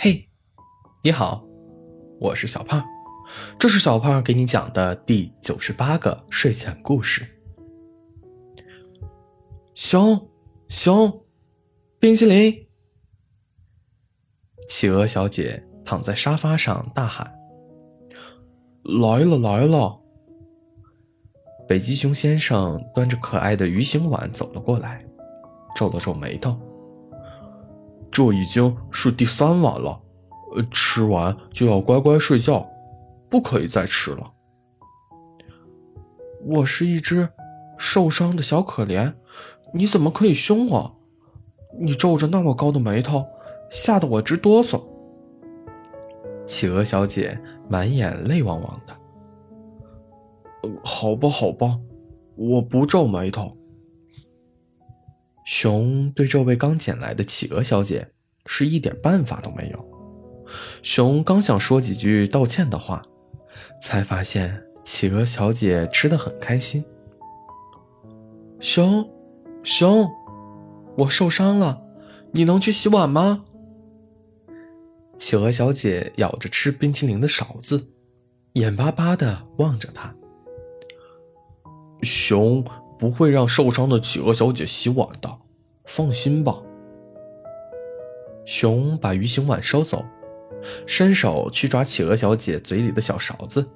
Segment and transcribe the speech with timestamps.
[0.00, 0.28] 嘿，
[1.02, 1.44] 你好，
[2.20, 2.84] 我是小胖，
[3.58, 7.26] 这是小胖给你讲的第九十八个睡前故事。
[9.74, 10.30] 熊
[10.68, 11.24] 熊，
[11.98, 12.68] 冰淇淋！
[14.68, 17.36] 企鹅小姐躺在沙发上大喊
[19.02, 20.00] ：“来了来了！”
[21.66, 25.04] 北极熊先生端着可爱的鱼形碗走了过来，
[25.74, 26.56] 皱了皱眉头。
[28.10, 30.00] 这已经是第三碗了，
[30.56, 32.66] 呃，吃完就要乖乖睡觉，
[33.28, 34.32] 不可以再吃了。
[36.44, 37.28] 我是一只
[37.76, 39.12] 受伤的小可怜，
[39.72, 40.96] 你怎么可以凶我？
[41.78, 43.24] 你皱着那么高的眉头，
[43.70, 44.82] 吓得我直哆嗦。
[46.46, 47.38] 企鹅小姐
[47.68, 48.96] 满眼泪汪汪的。
[50.82, 51.78] 好吧，好吧，
[52.36, 53.54] 我不皱眉头。
[55.48, 58.10] 熊对这位刚捡来的企鹅小姐
[58.44, 59.82] 是一点办法都没有。
[60.82, 63.02] 熊刚想说几句道歉的话，
[63.82, 66.84] 才发现企鹅小姐吃的很开心。
[68.60, 69.10] 熊，
[69.64, 70.06] 熊，
[70.98, 71.80] 我受伤了，
[72.32, 73.46] 你能去洗碗吗？
[75.18, 77.88] 企鹅小姐咬着吃冰淇淋的勺子，
[78.52, 80.14] 眼巴巴的望着他。
[82.02, 82.62] 熊。
[82.98, 85.38] 不会让受伤的企鹅小姐洗碗的，
[85.88, 86.62] 放心吧。
[88.44, 90.04] 熊把鱼形碗收走，
[90.86, 93.66] 伸手去抓企鹅小姐嘴里的小勺子，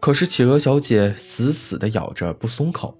[0.00, 2.96] 可是企鹅小姐死死的咬着不松口，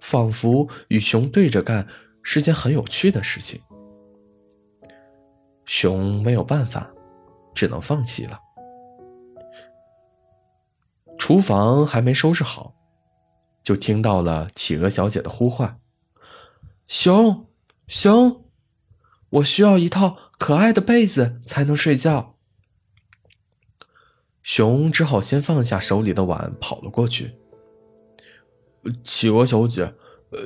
[0.00, 1.86] 仿佛与熊对着干
[2.22, 3.60] 是件很有趣的事情。
[5.66, 6.90] 熊没有办法，
[7.54, 8.40] 只能放弃了。
[11.18, 12.74] 厨房还没收拾好。
[13.62, 15.78] 就听到了企鹅小姐的呼唤
[17.04, 17.48] ：“熊
[17.86, 18.44] 熊，
[19.28, 22.36] 我需要一套可爱的被子才能睡觉。”
[24.42, 27.34] 熊只好先放下手里的碗，跑了过去。
[29.04, 29.92] 企鹅小姐，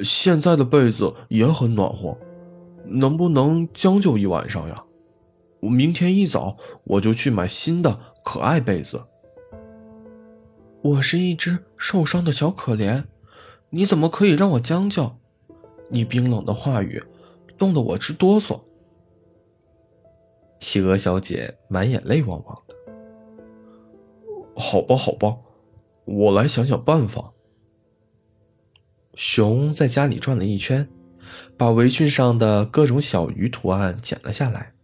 [0.02, 2.18] 现在的被子也很暖和，
[2.86, 4.82] 能不能将就一晚上呀？
[5.60, 9.04] 我明天一早我就去买新的可爱被子。
[10.82, 13.04] 我是一只受伤的小可怜，
[13.70, 15.17] 你怎么可以让我将就？
[15.88, 17.02] 你冰冷的话语，
[17.56, 18.60] 冻得我直哆嗦。
[20.60, 22.74] 企鹅小姐满眼泪汪汪的。
[24.56, 25.38] 好吧，好吧，
[26.04, 27.32] 我来想想办法。
[29.14, 30.88] 熊在家里转了一圈，
[31.56, 34.74] 把围裙上的各种小鱼图案剪了下来，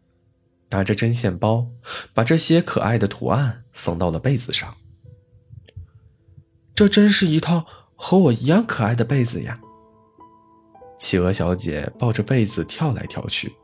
[0.70, 1.68] 拿着针线包，
[2.12, 4.76] 把这些可爱的图案缝到了被子上。
[6.74, 9.60] 这真是一套和我一样可爱的被子呀！
[10.98, 13.54] 企鹅小姐抱着被子跳来跳去。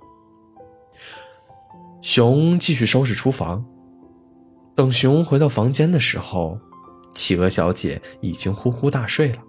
[2.02, 3.64] 熊继续收拾厨房。
[4.74, 6.58] 等熊回到房间的时候，
[7.14, 9.42] 企鹅小姐已经呼呼大睡了，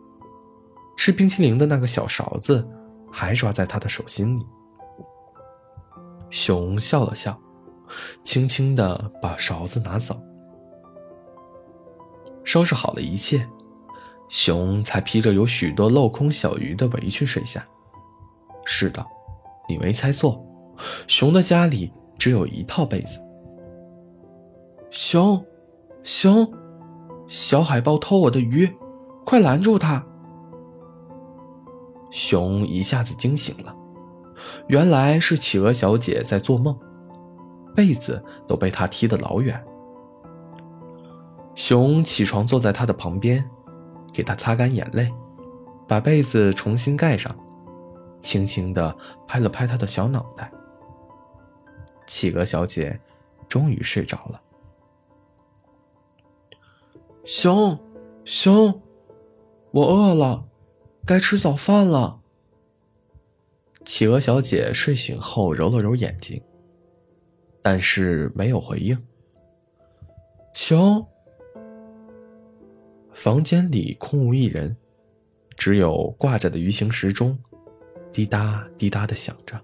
[0.97, 2.67] 吃冰淇淋的那个小勺子
[3.09, 4.45] 还抓在她的手心里。
[6.29, 7.39] 熊笑了笑，
[8.23, 10.21] 轻轻地把勺子拿走。
[12.43, 13.47] 收拾好了一切，
[14.31, 17.67] 熊才披着有许多镂空小鱼的围裙睡下。
[18.63, 19.05] 是的，
[19.67, 20.41] 你没猜错，
[21.05, 23.19] 熊的家里只有一套被子。
[24.89, 25.45] 熊，
[26.01, 26.49] 熊，
[27.27, 28.73] 小海豹偷我的鱼，
[29.25, 30.01] 快拦住他！
[32.09, 33.75] 熊一下子惊醒了，
[34.67, 36.73] 原来是企鹅小姐在做梦，
[37.75, 39.61] 被子都被她踢得老远。
[41.53, 43.45] 熊起床，坐在他的旁边，
[44.13, 45.11] 给他擦干眼泪，
[45.87, 47.35] 把被子重新盖上，
[48.21, 48.95] 轻轻地
[49.27, 50.51] 拍了拍他的小脑袋。
[52.07, 52.99] 企鹅小姐
[53.47, 54.41] 终于睡着了。
[57.23, 57.79] 熊，
[58.25, 58.81] 熊，
[59.71, 60.45] 我饿了，
[61.05, 62.19] 该吃早饭了。
[63.85, 66.41] 企鹅小姐睡醒后揉了揉眼睛，
[67.61, 68.97] 但是没有回应。
[70.53, 71.07] 熊。
[73.21, 74.75] 房间里空无一人，
[75.55, 77.37] 只有挂着的鱼形时钟，
[78.11, 79.61] 滴答滴答的响着。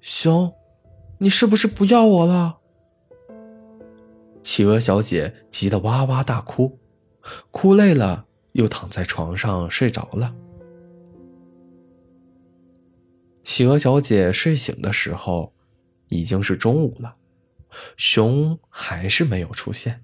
[0.00, 0.50] 熊，
[1.18, 2.60] 你是不是不要我了？
[4.42, 6.78] 企鹅小姐急得哇哇大哭，
[7.50, 10.34] 哭累了又躺在床上睡着了。
[13.44, 15.52] 企鹅小姐睡醒的时候，
[16.08, 17.16] 已经是中午了，
[17.98, 20.02] 熊还是没有出现。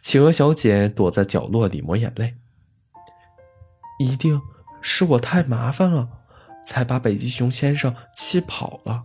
[0.00, 2.36] 企鹅小姐躲在角落里抹眼泪，
[3.98, 4.40] 一定
[4.80, 6.08] 是我太麻烦了，
[6.64, 9.04] 才把北极熊先生气跑了。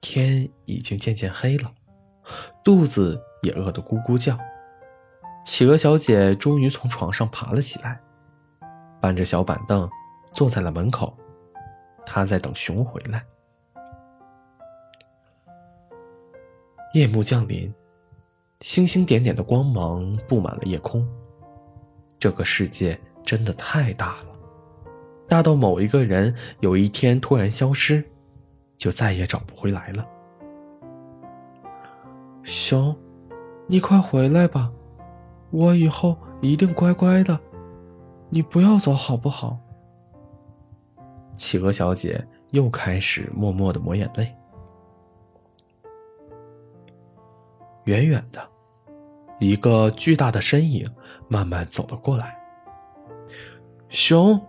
[0.00, 1.72] 天已经渐渐黑了，
[2.64, 4.36] 肚子也饿得咕咕叫。
[5.44, 8.00] 企鹅小姐终于从床上爬了起来，
[9.00, 9.88] 搬着小板凳
[10.32, 11.16] 坐在了门口。
[12.04, 13.24] 她在等熊回来。
[16.92, 17.72] 夜幕降临，
[18.60, 21.06] 星星点点的光芒布满了夜空。
[22.18, 24.26] 这个世界真的太大了，
[25.26, 28.04] 大到某一个人有一天突然消失，
[28.76, 30.06] 就再也找不回来了。
[32.42, 32.94] 熊，
[33.66, 34.70] 你快回来吧，
[35.50, 37.38] 我以后一定乖乖的，
[38.28, 39.58] 你不要走好不好？
[41.38, 44.30] 企鹅小姐又开始默默的抹眼泪。
[47.84, 48.40] 远远的，
[49.38, 50.88] 一个巨大的身影
[51.28, 52.36] 慢慢走了过来。
[53.88, 54.40] 熊，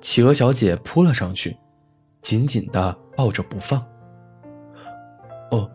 [0.00, 1.56] 企鹅小姐扑了上去，
[2.20, 3.84] 紧紧的抱着不放。
[5.50, 5.70] 哦，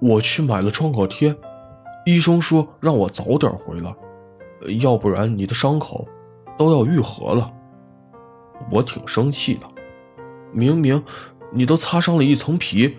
[0.00, 1.34] 我去买了创可贴，
[2.04, 3.94] 医生说让我早点回来，
[4.80, 6.06] 要不然你的伤口
[6.56, 7.52] 都要愈合了。
[8.70, 9.66] 我挺生气的，
[10.52, 11.02] 明明
[11.52, 12.96] 你都擦伤了一层皮，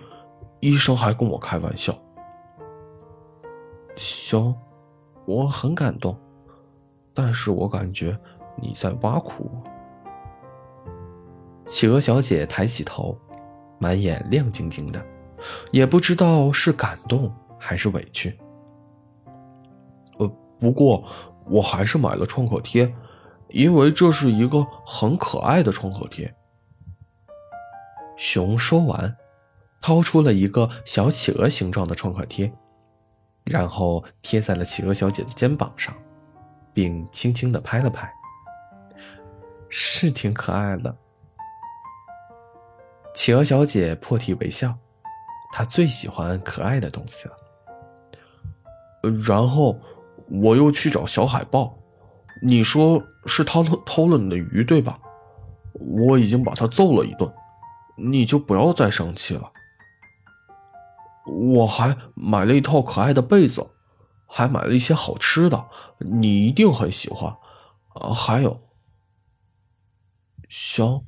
[0.59, 1.97] 医生还跟我开玩笑。
[3.97, 4.55] 熊，
[5.25, 6.15] 我很感动，
[7.13, 8.17] 但是我感觉
[8.61, 9.63] 你在挖苦我。
[11.65, 13.17] 企鹅小姐抬起头，
[13.79, 15.03] 满眼亮晶晶的，
[15.71, 18.39] 也不知道是感动还是委屈。
[20.19, 20.27] 呃，
[20.59, 21.03] 不过
[21.49, 22.93] 我还是买了创可贴，
[23.49, 26.31] 因为这是一个很可爱的创可贴。
[28.15, 29.17] 熊说完，
[29.81, 32.53] 掏出了一个小企鹅形状的创可贴。
[33.47, 35.93] 然后贴在了企鹅小姐的肩膀上，
[36.73, 38.11] 并轻轻的拍了拍。
[39.69, 40.95] 是挺可爱的。
[43.13, 44.75] 企鹅小姐破涕为笑，
[45.51, 47.35] 她最喜欢可爱的东西了。
[49.25, 49.79] 然后
[50.29, 51.77] 我又去找小海豹，
[52.41, 54.99] 你说是他偷偷了你的鱼对吧？
[55.73, 57.31] 我已经把他揍了一顿，
[57.97, 59.51] 你就不要再生气了。
[61.27, 63.67] 我还买了一套可爱的被子，
[64.25, 65.67] 还买了一些好吃的，
[65.99, 67.35] 你一定很喜欢。
[67.93, 68.61] 啊，还有，
[70.47, 71.03] 熊，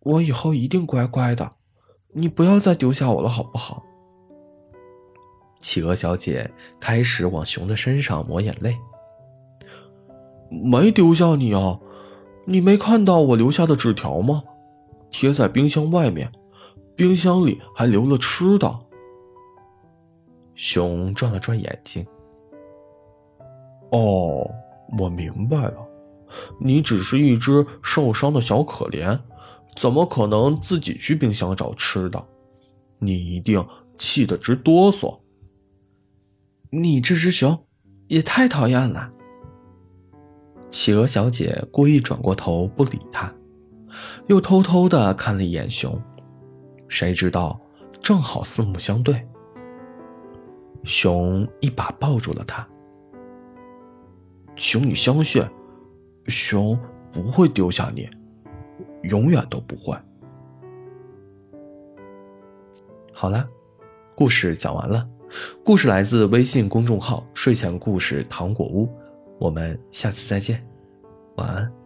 [0.00, 1.52] 我以后一定乖乖的，
[2.14, 3.82] 你不要再丢下我了，好不好？
[5.60, 8.76] 企鹅小姐开始往熊的身上抹眼泪。
[10.50, 11.80] 没丢下你啊，
[12.46, 14.42] 你没看到我留下的纸条吗？
[15.10, 16.30] 贴在冰箱外面，
[16.94, 18.80] 冰箱里还留了吃的。
[20.62, 22.06] 熊转了转眼睛。
[23.90, 24.48] 哦，
[24.96, 25.88] 我明白了，
[26.60, 29.18] 你只是一只受伤的小可怜，
[29.74, 32.24] 怎么可能自己去冰箱找吃的？
[33.00, 33.66] 你一定
[33.98, 35.18] 气得直哆嗦。
[36.70, 37.66] 你这只熊
[38.06, 39.10] 也太讨厌了。
[40.70, 43.34] 企鹅小姐故意转过头不理他，
[44.28, 46.00] 又偷偷的看了一眼熊，
[46.86, 47.60] 谁知道
[48.00, 49.26] 正好四目相对。
[50.84, 52.66] 熊一把抱住了他。
[54.56, 55.42] 请你相信，
[56.26, 56.78] 熊
[57.12, 58.08] 不会丢下你，
[59.02, 59.96] 永远都不会。
[63.12, 63.48] 好了，
[64.14, 65.06] 故事讲完了。
[65.64, 68.88] 故事来自微信公众号“睡前故事糖果屋”，
[69.40, 70.62] 我们下次再见，
[71.36, 71.81] 晚安。